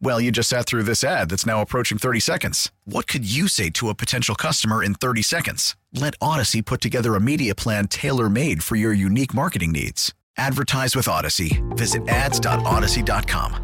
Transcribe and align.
Well, 0.00 0.20
you 0.20 0.30
just 0.30 0.48
sat 0.48 0.66
through 0.66 0.82
this 0.84 1.02
ad 1.02 1.30
that's 1.30 1.46
now 1.46 1.60
approaching 1.60 1.98
30 1.98 2.20
seconds. 2.20 2.70
What 2.84 3.06
could 3.06 3.24
you 3.30 3.48
say 3.48 3.70
to 3.70 3.88
a 3.88 3.94
potential 3.94 4.34
customer 4.34 4.82
in 4.82 4.94
30 4.94 5.22
seconds? 5.22 5.76
Let 5.92 6.18
Audacy 6.18 6.64
put 6.64 6.80
together 6.80 7.14
a 7.14 7.20
media 7.20 7.54
plan 7.54 7.88
tailor 7.88 8.28
made 8.28 8.62
for 8.62 8.76
your 8.76 8.92
unique 8.92 9.32
marketing 9.34 9.72
needs. 9.72 10.12
Advertise 10.36 10.96
with 10.96 11.06
Audacy. 11.06 11.62
Visit 11.76 12.08
ads.audacy.com. 12.08 13.60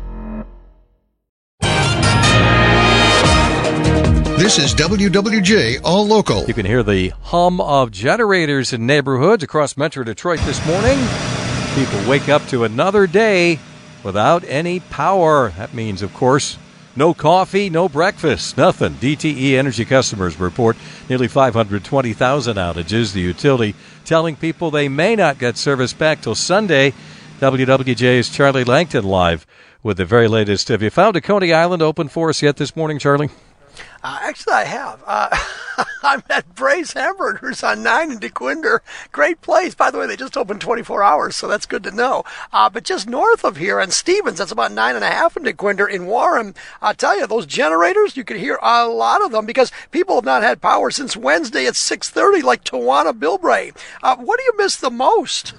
This 4.41 4.59
is 4.59 4.75
WWJ 4.75 5.83
All 5.84 6.06
Local. 6.06 6.44
You 6.47 6.55
can 6.55 6.65
hear 6.65 6.83
the 6.83 7.11
hum 7.25 7.61
of 7.61 7.91
generators 7.91 8.72
in 8.72 8.87
neighborhoods 8.87 9.44
across 9.44 9.77
Metro 9.77 10.03
Detroit 10.03 10.41
this 10.41 10.65
morning. 10.67 10.98
People 11.75 12.09
wake 12.09 12.31
up 12.31 12.47
to 12.47 12.65
another 12.65 13.06
day 13.06 13.59
without 14.03 14.45
any 14.47 14.81
power. 14.81 15.51
That 15.56 15.75
means, 15.75 16.03
of 16.03 16.15
course, 16.15 16.59
no 16.97 17.15
coffee, 17.15 17.70
no 17.70 17.89
breakfast, 17.89 18.56
nothing. 18.56 18.95
DTE 18.95 19.53
Energy 19.55 19.84
customers 19.84 20.39
report 20.41 20.77
nearly 21.09 21.29
520,000 21.29 22.56
outages. 22.56 23.12
The 23.12 23.21
utility 23.21 23.75
telling 24.05 24.37
people 24.37 24.71
they 24.71 24.89
may 24.89 25.15
not 25.17 25.39
get 25.39 25.56
service 25.56 25.93
back 25.93 26.21
till 26.21 26.34
Sunday. 26.34 26.93
WWJ's 27.39 28.28
Charlie 28.28 28.65
Langton 28.65 29.05
live 29.05 29.47
with 29.83 29.97
the 29.97 30.05
very 30.05 30.28
latest. 30.28 30.69
Have 30.69 30.83
you 30.83 30.91
found 30.91 31.17
a 31.17 31.21
Coney 31.21 31.53
Island 31.53 31.81
open 31.81 32.09
for 32.09 32.28
us 32.28 32.43
yet 32.43 32.56
this 32.56 32.77
morning, 32.77 32.98
Charlie? 32.98 33.31
Uh, 34.03 34.19
actually, 34.23 34.55
I 34.55 34.64
have. 34.64 35.03
Uh, 35.06 35.36
I'm 36.03 36.23
at 36.31 36.55
Bray's 36.55 36.92
Hamburgers 36.92 37.62
on 37.62 37.83
9 37.83 38.12
in 38.12 38.19
Dequindre. 38.19 38.81
Great 39.12 39.41
place. 39.41 39.75
By 39.75 39.91
the 39.91 39.98
way, 39.98 40.06
they 40.06 40.17
just 40.17 40.37
opened 40.37 40.61
24 40.61 41.03
hours, 41.03 41.37
so 41.37 41.47
that's 41.48 41.67
good 41.67 41.83
to 41.84 41.91
know. 41.91 42.25
Uh, 42.53 42.70
but 42.70 42.84
just 42.84 43.09
north 43.09 43.45
of 43.45 43.56
here 43.56 43.81
on 43.81 43.91
Stevens, 43.91 44.39
that's 44.39 44.53
about 44.53 44.72
nine 44.72 44.95
and 44.95 45.05
a 45.05 45.11
half 45.11 45.37
in 45.37 45.45
Dequindre. 45.45 45.91
In 45.91 46.06
Warren, 46.06 46.55
I 46.81 46.92
tell 46.92 47.19
you, 47.19 47.27
those 47.27 47.47
generators, 47.47 48.17
you 48.17 48.25
can 48.25 48.39
hear 48.39 48.59
a 48.62 48.87
lot 48.87 49.22
of 49.25 49.33
them 49.33 49.47
because 49.47 49.72
people 49.91 50.17
have 50.17 50.25
not 50.25 50.42
had 50.42 50.61
power 50.61 50.91
since 50.91 51.17
Wednesday 51.17 51.67
at 51.67 51.75
6.30, 51.75 52.42
like 52.42 52.65
Tawana 52.65 53.12
Bilbray. 53.12 53.77
Uh, 54.03 54.17
what 54.17 54.39
do 54.39 54.44
you 54.44 54.55
miss 54.56 54.77
the 54.77 54.91
most? 54.91 55.55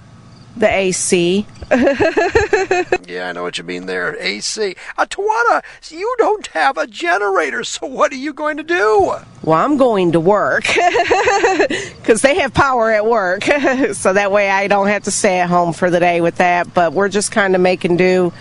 The 0.56 0.70
AC. 0.70 1.46
yeah, 1.70 3.28
I 3.28 3.32
know 3.32 3.42
what 3.42 3.56
you 3.56 3.64
mean 3.64 3.86
there. 3.86 4.16
AC. 4.20 4.76
Uh, 4.98 5.06
Tawana, 5.06 5.62
you 5.90 6.14
don't 6.18 6.46
have 6.48 6.76
a 6.76 6.86
generator, 6.86 7.64
so 7.64 7.86
what 7.86 8.12
are 8.12 8.16
you 8.16 8.32
going 8.32 8.58
to 8.58 8.62
do? 8.62 9.14
Well, 9.42 9.58
I'm 9.58 9.76
going 9.76 10.12
to 10.12 10.20
work 10.20 10.64
because 10.68 12.22
they 12.22 12.38
have 12.40 12.52
power 12.52 12.90
at 12.90 13.06
work, 13.06 13.44
so 13.92 14.12
that 14.12 14.30
way 14.30 14.50
I 14.50 14.68
don't 14.68 14.88
have 14.88 15.04
to 15.04 15.10
stay 15.10 15.40
at 15.40 15.48
home 15.48 15.72
for 15.72 15.90
the 15.90 16.00
day 16.00 16.20
with 16.20 16.36
that. 16.36 16.72
But 16.74 16.92
we're 16.92 17.08
just 17.08 17.32
kind 17.32 17.54
of 17.54 17.60
making 17.60 17.96
do, 17.96 18.32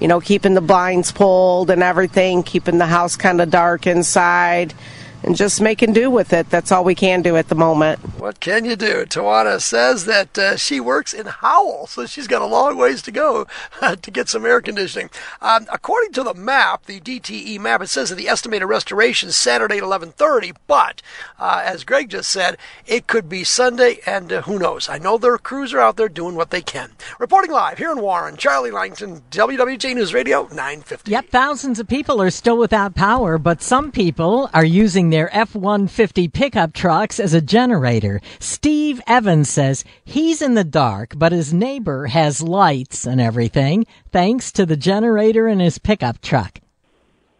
you 0.00 0.08
know, 0.08 0.20
keeping 0.20 0.54
the 0.54 0.60
blinds 0.60 1.10
pulled 1.10 1.70
and 1.70 1.82
everything, 1.82 2.42
keeping 2.42 2.78
the 2.78 2.86
house 2.86 3.16
kind 3.16 3.40
of 3.40 3.50
dark 3.50 3.86
inside 3.86 4.74
and 5.26 5.36
just 5.36 5.60
making 5.60 5.92
do 5.92 6.08
with 6.08 6.32
it. 6.32 6.48
That's 6.48 6.70
all 6.70 6.84
we 6.84 6.94
can 6.94 7.20
do 7.20 7.36
at 7.36 7.48
the 7.48 7.56
moment. 7.56 7.98
What 8.20 8.38
can 8.38 8.64
you 8.64 8.76
do? 8.76 9.04
Tawana 9.04 9.60
says 9.60 10.04
that 10.04 10.38
uh, 10.38 10.56
she 10.56 10.78
works 10.78 11.12
in 11.12 11.26
Howell, 11.26 11.88
so 11.88 12.06
she's 12.06 12.28
got 12.28 12.42
a 12.42 12.46
long 12.46 12.76
ways 12.76 13.02
to 13.02 13.10
go 13.10 13.46
uh, 13.82 13.96
to 13.96 14.10
get 14.10 14.28
some 14.28 14.46
air 14.46 14.60
conditioning. 14.60 15.10
Um, 15.42 15.66
according 15.70 16.12
to 16.12 16.22
the 16.22 16.32
map, 16.32 16.86
the 16.86 17.00
DTE 17.00 17.58
map, 17.58 17.82
it 17.82 17.88
says 17.88 18.10
that 18.10 18.16
the 18.16 18.28
estimated 18.28 18.68
restoration 18.68 19.28
is 19.28 19.36
Saturday 19.36 19.78
at 19.78 19.82
11:30, 19.82 20.54
but 20.68 21.02
uh, 21.38 21.62
as 21.64 21.84
Greg 21.84 22.10
just 22.10 22.30
said, 22.30 22.56
it 22.86 23.08
could 23.08 23.28
be 23.28 23.42
Sunday, 23.42 23.98
and 24.06 24.32
uh, 24.32 24.42
who 24.42 24.58
knows? 24.58 24.88
I 24.88 24.98
know 24.98 25.18
their 25.18 25.38
crews 25.38 25.74
are 25.74 25.80
out 25.80 25.96
there 25.96 26.08
doing 26.08 26.36
what 26.36 26.50
they 26.50 26.62
can. 26.62 26.92
Reporting 27.18 27.50
live 27.50 27.78
here 27.78 27.90
in 27.90 28.00
Warren, 28.00 28.36
Charlie 28.36 28.70
Langton, 28.70 29.22
WWJ 29.32 29.96
News 29.96 30.14
Radio 30.14 30.42
950. 30.42 31.10
Yep, 31.10 31.28
thousands 31.30 31.80
of 31.80 31.88
people 31.88 32.22
are 32.22 32.30
still 32.30 32.58
without 32.58 32.94
power, 32.94 33.38
but 33.38 33.60
some 33.60 33.90
people 33.90 34.48
are 34.54 34.64
using 34.64 35.10
their 35.10 35.15
F 35.32 35.54
150 35.54 36.28
pickup 36.28 36.72
trucks 36.72 37.18
as 37.18 37.32
a 37.32 37.40
generator. 37.40 38.20
Steve 38.38 39.00
Evans 39.06 39.48
says 39.48 39.84
he's 40.04 40.42
in 40.42 40.54
the 40.54 40.64
dark, 40.64 41.14
but 41.16 41.32
his 41.32 41.54
neighbor 41.54 42.06
has 42.06 42.42
lights 42.42 43.06
and 43.06 43.20
everything 43.20 43.86
thanks 44.12 44.52
to 44.52 44.66
the 44.66 44.76
generator 44.76 45.48
in 45.48 45.60
his 45.60 45.78
pickup 45.78 46.20
truck. 46.20 46.60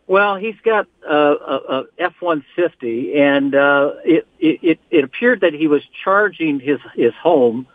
Well, 0.07 0.37
he's 0.37 0.59
got 0.65 0.87
a, 1.07 1.17
a 1.17 1.85
F-150, 1.99 3.17
and 3.17 3.55
uh, 3.55 3.93
it, 4.05 4.27
it 4.39 4.79
it 4.91 5.05
appeared 5.05 5.41
that 5.41 5.53
he 5.53 5.67
was 5.67 5.83
charging 6.05 6.61
his 6.61 6.79
his 6.95 7.13
home 7.15 7.67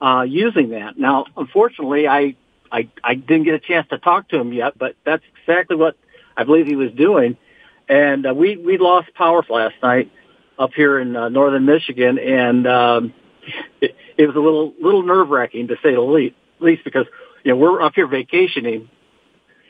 uh, 0.00 0.26
using 0.28 0.70
that. 0.70 0.98
Now, 0.98 1.24
unfortunately, 1.36 2.06
I, 2.06 2.36
I 2.70 2.88
I 3.02 3.14
didn't 3.14 3.44
get 3.44 3.54
a 3.54 3.58
chance 3.58 3.88
to 3.88 3.98
talk 3.98 4.28
to 4.28 4.38
him 4.38 4.52
yet, 4.52 4.76
but 4.78 4.96
that's 5.04 5.24
exactly 5.40 5.76
what 5.76 5.96
I 6.36 6.44
believe 6.44 6.66
he 6.66 6.76
was 6.76 6.92
doing. 6.92 7.38
And 7.88 8.26
uh, 8.26 8.34
we 8.34 8.56
we 8.56 8.78
lost 8.78 9.14
power 9.14 9.42
last 9.48 9.74
night 9.82 10.10
up 10.58 10.70
here 10.74 10.98
in 10.98 11.16
uh, 11.16 11.28
northern 11.28 11.64
Michigan, 11.64 12.18
and 12.18 12.66
um, 12.66 13.14
it, 13.80 13.94
it 14.16 14.26
was 14.26 14.36
a 14.36 14.40
little 14.40 14.74
little 14.80 15.02
nerve 15.02 15.28
wracking 15.30 15.68
to 15.68 15.76
say 15.82 15.94
the 15.94 16.00
least, 16.00 16.34
least 16.60 16.84
because 16.84 17.06
you 17.44 17.52
know 17.52 17.56
we're 17.56 17.80
up 17.80 17.94
here 17.94 18.06
vacationing, 18.06 18.90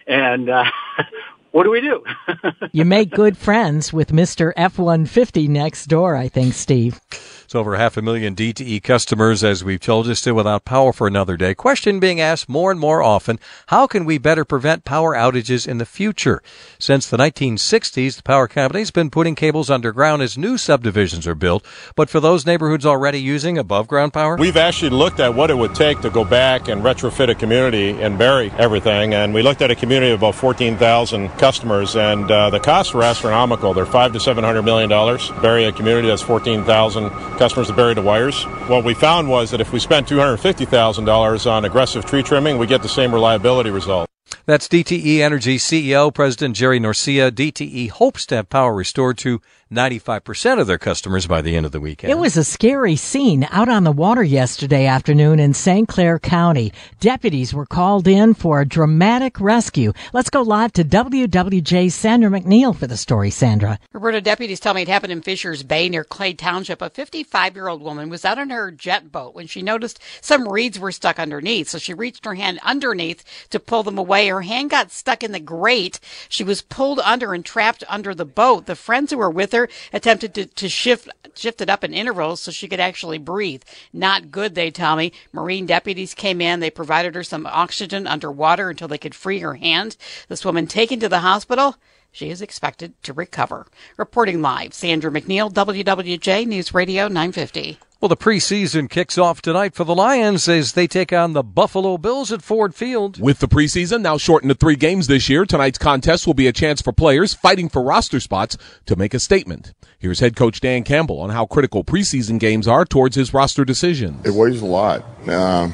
and 0.07 0.49
uh, 0.49 0.65
what 1.53 1.65
do 1.65 1.71
we 1.71 1.81
do? 1.81 2.03
you 2.73 2.84
make 2.84 3.11
good 3.11 3.37
friends 3.37 3.93
with 3.93 4.12
Mister 4.12 4.53
F 4.57 4.78
one 4.78 5.07
fifty 5.07 5.47
next 5.47 5.87
door, 5.87 6.17
I 6.17 6.28
think, 6.28 6.55
Steve. 6.55 7.01
It's 7.48 7.54
over 7.54 7.76
half 7.76 7.97
a 7.97 8.03
million 8.03 8.36
DTE 8.36 8.82
customers, 8.82 9.42
as 9.42 9.64
we've 9.64 9.81
told 9.81 10.06
you, 10.06 10.14
still 10.14 10.34
without 10.34 10.66
power 10.66 10.92
for 10.92 11.06
another 11.06 11.34
day. 11.34 11.54
Question 11.54 11.98
being 11.98 12.20
asked 12.20 12.47
more 12.47 12.70
and 12.70 12.78
more 12.78 13.03
often, 13.03 13.41
how 13.69 13.86
can 13.86 14.04
we 14.04 14.19
better 14.19 14.44
prevent 14.44 14.84
power 14.84 15.14
outages 15.14 15.66
in 15.66 15.78
the 15.78 15.86
future? 15.86 16.42
Since 16.78 17.09
the 17.09 17.16
1960s, 17.16 18.16
the 18.16 18.22
power 18.22 18.48
company's 18.48 18.91
been 18.91 19.09
putting 19.09 19.34
cables 19.34 19.70
underground 19.70 20.20
as 20.20 20.36
new 20.36 20.59
subdivisions 20.59 21.26
are 21.26 21.34
built. 21.34 21.64
But 21.97 22.10
for 22.10 22.20
those 22.20 22.44
neighborhoods 22.44 22.84
already 22.84 23.19
using 23.19 23.56
above 23.56 23.88
ground 23.88 24.12
power? 24.12 24.36
We've 24.36 24.59
actually 24.59 24.91
looked 24.91 25.19
at 25.19 25.34
what 25.34 25.48
it 25.48 25.56
would 25.56 25.75
take 25.75 26.03
to 26.03 26.10
go 26.10 26.26
back 26.26 26.69
and 26.69 26.82
retrofit 26.82 27.30
a 27.30 27.34
community 27.34 27.92
and 27.92 28.19
bury 28.19 28.50
everything. 28.59 29.15
And 29.15 29.32
we 29.32 29.41
looked 29.41 29.62
at 29.62 29.70
a 29.70 29.75
community 29.75 30.12
of 30.12 30.20
about 30.20 30.34
14,000 30.34 31.30
customers, 31.38 31.97
and 31.97 32.30
uh, 32.30 32.50
the 32.50 32.60
costs 32.60 32.92
were 32.92 33.04
astronomical. 33.04 33.72
They're 33.72 33.86
five 33.86 34.12
to 34.12 34.20
seven 34.20 34.44
hundred 34.44 34.66
million 34.66 34.91
dollars. 34.91 35.30
Bury 35.41 35.65
a 35.65 35.72
community 35.72 36.09
that's 36.09 36.20
14,000 36.20 37.38
customers 37.38 37.69
to 37.69 37.72
bury 37.72 37.94
the 37.94 38.03
wires. 38.03 38.44
What 38.69 38.84
we 38.84 38.94
found 38.94 39.28
was 39.28 39.50
that 39.53 39.60
if 39.60 39.72
we 39.72 39.78
spent 39.78 40.09
$250,000 40.09 41.51
on 41.51 41.65
aggressive 41.65 42.04
tree 42.04 42.22
trimming, 42.22 42.59
we 42.59 42.66
get 42.66 42.83
the 42.83 42.89
same 42.89 43.15
reliability 43.15 43.71
result. 43.71 44.09
That's 44.47 44.69
DTE 44.69 45.19
Energy 45.19 45.59
CEO 45.59 46.13
President 46.13 46.57
Jerry 46.57 46.80
Norcia. 46.80 47.30
DTE 47.30 47.91
hopes 47.91 48.27
to 48.27 48.36
have 48.36 48.48
power 48.48 48.75
restored 48.75 49.19
to 49.19 49.41
95% 49.72 50.60
of 50.60 50.66
their 50.66 50.78
customers 50.78 51.27
by 51.27 51.42
the 51.42 51.54
end 51.54 51.66
of 51.66 51.72
the 51.72 51.80
weekend. 51.80 52.10
It 52.10 52.19
was 52.19 52.39
a 52.39 52.45
scary 52.45 52.97
scene 52.97 53.47
out 53.51 53.69
on 53.69 53.84
the 53.84 53.92
water 53.92 54.22
yesterday 54.22 54.86
afternoon 54.86 55.39
in 55.39 55.53
St. 55.53 55.86
Clair 55.86 56.19
County. 56.19 56.72
Deputies 57.01 57.53
were 57.53 57.66
called 57.66 58.09
in 58.09 58.33
for 58.33 58.60
a 58.60 58.66
dramatic 58.66 59.39
rescue. 59.39 59.92
Let's 60.15 60.30
go 60.30 60.41
live 60.41 60.72
to 60.75 60.84
WWJ 60.84 61.92
Sandra 61.92 62.30
McNeil 62.30 62.75
for 62.75 62.86
the 62.86 62.97
story, 62.97 63.30
Sandra. 63.30 63.78
Roberta 63.92 64.22
deputies 64.22 64.60
tell 64.60 64.72
me 64.72 64.83
it 64.83 64.89
happened 64.89 65.13
in 65.13 65.21
Fishers 65.21 65.63
Bay 65.63 65.91
near 65.91 66.04
Clay 66.04 66.33
Township. 66.33 66.80
A 66.80 66.89
55 66.89 67.54
year 67.54 67.69
old 67.69 67.83
woman 67.83 68.09
was 68.09 68.25
out 68.25 68.39
on 68.39 68.48
her 68.48 68.71
jet 68.71 69.13
boat 69.13 69.34
when 69.34 69.47
she 69.47 69.60
noticed 69.60 70.01
some 70.22 70.48
reeds 70.48 70.78
were 70.78 70.92
stuck 70.92 71.19
underneath. 71.19 71.69
So 71.69 71.78
she 71.78 71.92
reached 71.92 72.25
her 72.25 72.34
hand 72.34 72.59
underneath 72.63 73.22
to 73.51 73.60
pull 73.60 73.83
them 73.83 73.98
away 73.98 74.17
away. 74.18 74.28
Her 74.28 74.42
hand 74.42 74.70
got 74.70 74.91
stuck 74.91 75.22
in 75.22 75.32
the 75.32 75.41
grate. 75.41 76.00
She 76.28 76.44
was 76.44 76.62
pulled 76.62 77.00
under 77.00 77.34
and 77.34 77.44
trapped 77.44 77.84
under 77.88 78.15
the 78.15 78.24
boat. 78.24 78.66
The 78.66 78.76
friends 78.76 79.10
who 79.10 79.18
were 79.18 79.30
with 79.30 79.53
her 79.53 79.68
attempted 79.92 80.34
to, 80.34 80.47
to 80.47 80.68
shift 80.68 81.09
shift 81.34 81.60
it 81.60 81.70
up 81.70 81.84
in 81.84 81.94
intervals 81.94 82.41
so 82.41 82.50
she 82.50 82.66
could 82.66 82.80
actually 82.80 83.18
breathe. 83.18 83.62
Not 83.92 84.32
good, 84.32 84.54
they 84.54 84.70
tell 84.70 84.97
me. 84.97 85.12
Marine 85.32 85.66
deputies 85.66 86.15
came 86.15 86.41
in. 86.41 86.59
They 86.59 86.70
provided 86.70 87.15
her 87.15 87.22
some 87.22 87.47
oxygen 87.47 88.09
underwater 88.09 88.70
until 88.70 88.88
they 88.88 88.98
could 88.98 89.15
free 89.15 89.38
her 89.38 89.54
hand. 89.54 89.97
This 90.28 90.44
woman 90.44 90.66
taken 90.66 90.98
to 91.00 91.09
the 91.09 91.20
hospital. 91.20 91.76
She 92.10 92.30
is 92.30 92.42
expected 92.42 93.00
to 93.04 93.12
recover. 93.12 93.66
Reporting 93.97 94.42
live, 94.42 94.74
Sandra 94.74 95.10
McNeil, 95.10 95.53
WWJ 95.53 96.47
News 96.47 96.74
Radio 96.74 97.06
950. 97.06 97.78
Well, 98.00 98.09
the 98.09 98.16
preseason 98.16 98.89
kicks 98.89 99.18
off 99.18 99.42
tonight 99.42 99.74
for 99.74 99.83
the 99.83 99.92
Lions 99.92 100.48
as 100.48 100.74
they 100.74 100.86
take 100.86 101.12
on 101.12 101.33
the 101.33 101.42
Buffalo 101.42 101.98
Bills 101.98 102.30
at 102.30 102.42
Ford 102.42 102.72
Field. 102.72 103.21
With 103.21 103.41
the 103.41 103.48
preseason 103.48 104.03
now 104.03 104.16
shortened 104.16 104.50
to 104.50 104.54
three 104.54 104.77
games 104.77 105.09
this 105.09 105.28
year, 105.28 105.45
tonight's 105.45 105.78
contest 105.78 106.24
will 106.24 106.34
be 106.34 106.47
a 106.47 106.53
chance 106.53 106.80
for 106.80 106.92
players 106.92 107.34
fighting 107.34 107.68
for 107.68 107.83
roster 107.83 108.21
spots 108.21 108.56
to 108.86 108.95
make 108.95 109.15
a 109.15 109.18
statement. 109.18 109.74
Here's 109.98 110.21
head 110.21 110.36
coach 110.36 110.60
Dan 110.60 110.84
Campbell 110.84 111.18
on 111.18 111.30
how 111.30 111.47
critical 111.47 111.83
preseason 111.83 112.39
games 112.39 112.68
are 112.68 112.84
towards 112.84 113.16
his 113.16 113.34
roster 113.34 113.65
decision. 113.65 114.21
It 114.24 114.30
weighs 114.30 114.62
a 114.62 114.66
lot. 114.66 115.04
Uh, 115.27 115.71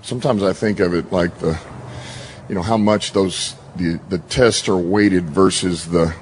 sometimes 0.00 0.44
I 0.44 0.52
think 0.52 0.78
of 0.78 0.94
it 0.94 1.10
like 1.10 1.40
the, 1.40 1.58
you 2.48 2.54
know, 2.54 2.62
how 2.62 2.76
much 2.76 3.14
those 3.14 3.56
the 3.74 3.98
the 4.10 4.18
tests 4.18 4.68
are 4.68 4.76
weighted 4.76 5.24
versus 5.24 5.88
the 5.88 6.14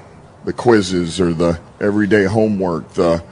the 0.45 0.53
quizzes 0.53 1.21
or 1.21 1.31
the 1.31 1.59
everyday 1.79 2.23
homework. 2.23 2.89
The 2.95 3.23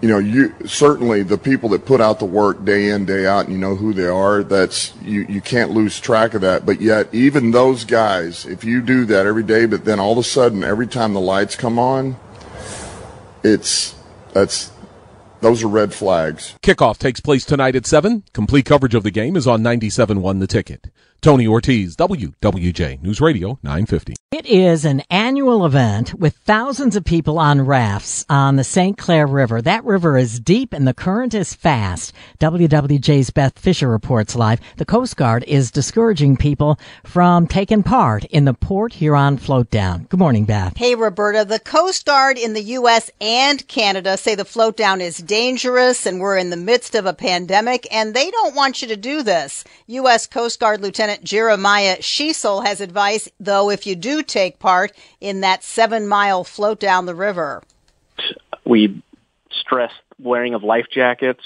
you 0.00 0.08
know, 0.08 0.18
you 0.18 0.54
certainly 0.66 1.22
the 1.22 1.38
people 1.38 1.70
that 1.70 1.86
put 1.86 2.00
out 2.00 2.18
the 2.18 2.26
work 2.26 2.64
day 2.64 2.90
in, 2.90 3.06
day 3.06 3.26
out, 3.26 3.46
and 3.46 3.54
you 3.54 3.58
know 3.58 3.76
who 3.76 3.92
they 3.94 4.06
are. 4.06 4.42
That's 4.42 4.94
you. 5.02 5.26
You 5.28 5.40
can't 5.40 5.70
lose 5.70 5.98
track 5.98 6.34
of 6.34 6.42
that. 6.42 6.66
But 6.66 6.80
yet, 6.80 7.08
even 7.14 7.50
those 7.50 7.84
guys, 7.84 8.44
if 8.44 8.64
you 8.64 8.82
do 8.82 9.06
that 9.06 9.26
every 9.26 9.42
day, 9.42 9.66
but 9.66 9.84
then 9.84 9.98
all 9.98 10.12
of 10.12 10.18
a 10.18 10.22
sudden, 10.22 10.62
every 10.62 10.86
time 10.86 11.14
the 11.14 11.20
lights 11.20 11.56
come 11.56 11.78
on, 11.78 12.16
it's 13.42 13.94
that's 14.32 14.70
those 15.40 15.62
are 15.62 15.68
red 15.68 15.94
flags. 15.94 16.54
Kickoff 16.62 16.98
takes 16.98 17.20
place 17.20 17.44
tonight 17.44 17.76
at 17.76 17.86
7. 17.86 18.24
Complete 18.32 18.66
coverage 18.66 18.94
of 18.94 19.02
the 19.02 19.10
game 19.10 19.36
is 19.36 19.46
on 19.46 19.62
97.1 19.62 20.40
The 20.40 20.46
Ticket. 20.46 20.88
Tony 21.20 21.46
Ortiz, 21.46 21.96
WWJ 21.96 23.02
News 23.02 23.20
Radio 23.20 23.58
950. 23.62 24.14
It 24.32 24.44
is 24.46 24.84
an 24.84 25.02
annual 25.08 25.64
event 25.64 26.12
with 26.14 26.36
thousands 26.36 26.94
of 26.94 27.04
people 27.04 27.38
on 27.38 27.62
rafts 27.62 28.26
on 28.28 28.56
the 28.56 28.64
St. 28.64 28.98
Clair 28.98 29.26
River. 29.26 29.62
That 29.62 29.84
river 29.84 30.18
is 30.18 30.40
deep 30.40 30.72
and 30.72 30.86
the 30.86 30.92
current 30.92 31.32
is 31.32 31.54
fast. 31.54 32.12
WWJ's 32.40 33.30
Beth 33.30 33.58
Fisher 33.58 33.88
reports 33.88 34.36
live. 34.36 34.60
The 34.76 34.84
Coast 34.84 35.16
Guard 35.16 35.44
is 35.44 35.70
discouraging 35.70 36.36
people 36.36 36.78
from 37.04 37.46
taking 37.46 37.82
part 37.82 38.24
in 38.24 38.44
the 38.44 38.52
Port 38.52 38.92
Huron 38.94 39.38
float 39.38 39.70
down. 39.70 40.04
Good 40.10 40.20
morning, 40.20 40.44
Beth. 40.44 40.76
Hey, 40.76 40.96
Roberta. 40.96 41.44
The 41.44 41.60
Coast 41.60 42.04
Guard 42.04 42.36
in 42.36 42.52
the 42.52 42.62
U.S. 42.62 43.10
and 43.20 43.66
Canada 43.68 44.16
say 44.16 44.34
the 44.34 44.44
float 44.44 44.76
down 44.76 45.00
is 45.00 45.18
dangerous 45.18 46.04
and 46.04 46.20
we're 46.20 46.36
in 46.36 46.50
the 46.50 46.56
midst 46.56 46.94
of 46.94 47.06
a 47.06 47.14
pandemic 47.14 47.86
and 47.90 48.12
they 48.12 48.30
don't 48.30 48.56
want 48.56 48.82
you 48.82 48.88
to 48.88 48.96
do 48.96 49.22
this. 49.22 49.64
U.S. 49.86 50.26
Coast 50.26 50.60
Guard 50.60 50.82
Lieutenant 50.82 51.05
Jeremiah 51.22 51.98
Schiesel 51.98 52.64
has 52.64 52.80
advice, 52.80 53.28
though, 53.40 53.70
if 53.70 53.86
you 53.86 53.96
do 53.96 54.22
take 54.22 54.58
part 54.58 54.92
in 55.20 55.40
that 55.40 55.62
seven 55.62 56.06
mile 56.06 56.44
float 56.44 56.80
down 56.80 57.06
the 57.06 57.14
river. 57.14 57.62
We 58.64 59.02
stress 59.50 59.92
wearing 60.18 60.54
of 60.54 60.62
life 60.62 60.86
jackets 60.92 61.42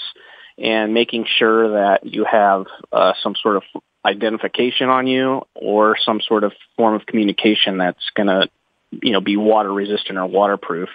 and 0.57 0.93
making 0.93 1.25
sure 1.25 1.71
that 1.71 2.05
you 2.05 2.25
have 2.25 2.65
uh, 2.91 3.13
some 3.21 3.35
sort 3.35 3.57
of 3.57 3.63
identification 4.05 4.89
on 4.89 5.07
you 5.07 5.45
or 5.55 5.97
some 6.03 6.21
sort 6.21 6.43
of 6.43 6.53
form 6.75 6.95
of 6.95 7.05
communication 7.05 7.77
that's 7.77 8.09
going 8.15 8.27
to, 8.27 8.49
you 8.91 9.11
know, 9.11 9.21
be 9.21 9.37
water 9.37 9.71
resistant 9.71 10.17
or 10.17 10.25
waterproof 10.25 10.89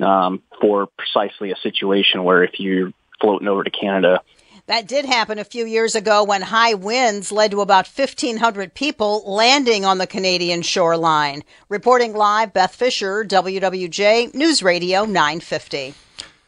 um, 0.00 0.42
for 0.60 0.88
precisely 0.98 1.52
a 1.52 1.56
situation 1.56 2.24
where 2.24 2.44
if 2.44 2.58
you're 2.58 2.92
floating 3.20 3.48
over 3.48 3.64
to 3.64 3.70
Canada, 3.70 4.20
that 4.66 4.86
did 4.86 5.04
happen 5.04 5.38
a 5.38 5.44
few 5.44 5.64
years 5.64 5.94
ago 5.94 6.24
when 6.24 6.42
high 6.42 6.74
winds 6.74 7.30
led 7.30 7.52
to 7.52 7.60
about 7.60 7.86
1,500 7.86 8.74
people 8.74 9.22
landing 9.24 9.84
on 9.84 9.98
the 9.98 10.06
Canadian 10.06 10.62
shoreline. 10.62 11.44
Reporting 11.68 12.14
live, 12.14 12.52
Beth 12.52 12.74
Fisher, 12.74 13.24
WWJ 13.24 14.34
News 14.34 14.62
Radio 14.62 15.04
950. 15.04 15.94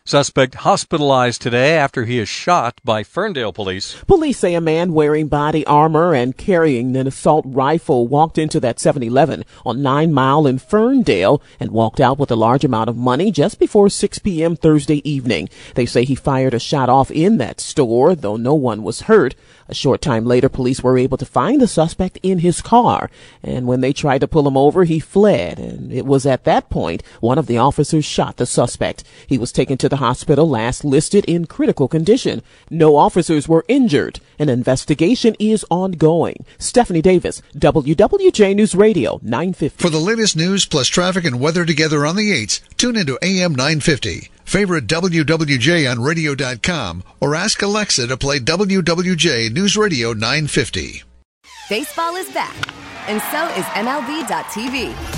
Suspect 0.09 0.55
hospitalized 0.55 1.43
today 1.43 1.77
after 1.77 2.07
he 2.07 2.19
is 2.19 2.31
shot 2.31 2.81
by 2.83 3.03
Ferndale 3.03 3.53
police. 3.53 3.95
Police 4.07 4.39
say 4.39 4.55
a 4.55 4.59
man 4.59 4.95
wearing 4.95 5.29
body 5.29 5.67
armor 5.67 6.15
and 6.15 6.35
carrying 6.35 6.97
an 6.97 7.07
assault 7.07 7.45
rifle 7.47 8.09
walked 8.09 8.39
into 8.39 8.59
that 8.59 8.79
7-Eleven 8.79 9.45
on 9.67 9.83
9 9.83 10.11
Mile 10.11 10.47
in 10.47 10.59
Ferndale 10.59 11.43
and 11.61 11.73
walked 11.73 12.01
out 12.01 12.19
with 12.19 12.31
a 12.31 12.37
large 12.37 12.65
amount 12.65 12.89
of 12.89 12.97
money 12.97 13.31
just 13.31 13.59
before 13.59 13.91
6 13.91 14.19
p.m. 14.21 14.57
Thursday 14.57 15.07
evening. 15.07 15.51
They 15.75 15.85
say 15.85 16.07
he 16.07 16.15
fired 16.15 16.55
a 16.55 16.59
shot 16.59 16.89
off 16.89 17.11
in 17.11 17.37
that 17.37 17.61
store, 17.61 18.15
though 18.15 18.37
no 18.37 18.55
one 18.55 18.83
was 18.83 19.03
hurt. 19.03 19.35
A 19.69 19.75
short 19.75 20.01
time 20.01 20.25
later, 20.25 20.49
police 20.49 20.83
were 20.83 20.97
able 20.97 21.19
to 21.19 21.27
find 21.27 21.61
the 21.61 21.69
suspect 21.69 22.19
in 22.23 22.39
his 22.39 22.63
car, 22.63 23.11
and 23.43 23.67
when 23.67 23.83
they 23.83 23.93
tried 23.93 24.23
to 24.23 24.27
pull 24.27 24.49
him 24.49 24.57
over, 24.57 24.85
he 24.85 24.99
fled, 24.99 25.59
and 25.59 25.93
it 25.93 26.07
was 26.07 26.25
at 26.25 26.45
that 26.45 26.71
point 26.71 27.03
one 27.21 27.37
of 27.37 27.47
the 27.47 27.59
officers 27.59 28.07
shot 28.07 28.39
the 28.39 28.47
suspect. 28.47 29.05
He 29.27 29.37
was 29.37 29.53
taken 29.53 29.77
to 29.77 29.89
the 29.99 30.07
hospital 30.07 30.49
last 30.49 30.85
listed 30.85 31.25
in 31.25 31.47
critical 31.47 31.89
condition. 31.89 32.41
No 32.71 32.95
officers 32.97 33.49
were 33.49 33.65
injured. 33.67 34.21
An 34.39 34.49
investigation 34.49 35.35
is 35.41 35.65
ongoing. 35.71 36.45
Stephanie 36.59 37.03
Davis, 37.03 37.43
WWJ 37.57 38.55
News 38.55 38.75
Radio, 38.77 39.19
950. 39.23 39.83
For 39.83 39.91
the 39.91 39.99
latest 39.99 40.37
news 40.37 40.67
plus 40.67 40.87
traffic 40.87 41.25
and 41.25 41.41
weather 41.41 41.65
together 41.65 42.07
on 42.07 42.15
the 42.15 42.31
8s, 42.31 42.61
tune 42.77 42.97
into 42.97 43.19
AM 43.23 43.55
950. 43.55 44.31
Favorite 44.45 44.87
WWJ 44.87 45.91
on 45.91 46.01
radio.com 46.01 47.03
or 47.21 47.35
ask 47.35 47.61
Alexa 47.61 48.07
to 48.07 48.17
play 48.17 48.39
WWJ 48.39 49.53
News 49.53 49.77
Radio 49.77 50.13
950. 50.13 51.03
Baseball 51.69 52.15
is 52.17 52.31
back, 52.31 52.57
and 53.09 53.21
so 53.33 53.47
is 53.59 53.67
MLB.tv. 53.75 55.18